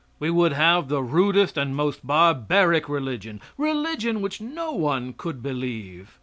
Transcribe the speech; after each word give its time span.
We 0.17 0.31
would 0.31 0.53
have 0.53 0.87
the 0.87 1.03
rudest 1.03 1.59
and 1.59 1.75
most 1.75 1.99
barbaric 2.07 2.89
religion 2.89 3.39
religion 3.55 4.19
which 4.23 4.41
no 4.41 4.71
one 4.71 5.13
could 5.13 5.43
believe. 5.43 6.17